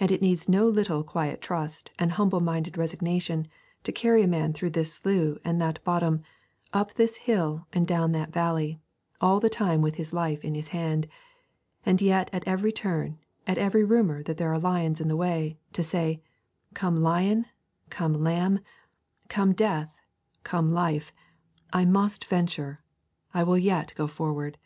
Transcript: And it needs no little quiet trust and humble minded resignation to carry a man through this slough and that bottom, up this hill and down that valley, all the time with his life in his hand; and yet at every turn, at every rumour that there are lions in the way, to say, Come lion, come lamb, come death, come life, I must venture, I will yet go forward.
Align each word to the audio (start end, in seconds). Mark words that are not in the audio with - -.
And 0.00 0.10
it 0.10 0.20
needs 0.20 0.48
no 0.48 0.66
little 0.68 1.04
quiet 1.04 1.40
trust 1.40 1.92
and 1.96 2.10
humble 2.10 2.40
minded 2.40 2.76
resignation 2.76 3.46
to 3.84 3.92
carry 3.92 4.24
a 4.24 4.26
man 4.26 4.52
through 4.52 4.70
this 4.70 4.94
slough 4.94 5.38
and 5.44 5.60
that 5.60 5.78
bottom, 5.84 6.22
up 6.72 6.94
this 6.94 7.18
hill 7.18 7.64
and 7.72 7.86
down 7.86 8.10
that 8.10 8.32
valley, 8.32 8.80
all 9.20 9.38
the 9.38 9.48
time 9.48 9.80
with 9.80 9.94
his 9.94 10.12
life 10.12 10.42
in 10.44 10.56
his 10.56 10.70
hand; 10.74 11.06
and 11.86 12.00
yet 12.02 12.30
at 12.32 12.42
every 12.48 12.72
turn, 12.72 13.20
at 13.46 13.56
every 13.56 13.84
rumour 13.84 14.24
that 14.24 14.38
there 14.38 14.52
are 14.52 14.58
lions 14.58 15.00
in 15.00 15.06
the 15.06 15.14
way, 15.14 15.56
to 15.72 15.84
say, 15.84 16.20
Come 16.74 16.96
lion, 17.00 17.46
come 17.90 18.12
lamb, 18.14 18.58
come 19.28 19.52
death, 19.52 19.94
come 20.42 20.72
life, 20.72 21.12
I 21.72 21.84
must 21.84 22.24
venture, 22.24 22.82
I 23.32 23.44
will 23.44 23.58
yet 23.58 23.92
go 23.94 24.08
forward. 24.08 24.58